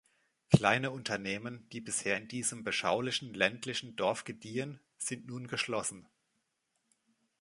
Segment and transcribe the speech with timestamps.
[0.51, 6.07] Kleine Unternehmen, die bisher in diesem beschaulichen ländlichen Dorf gediehen, sind nun geschlossen.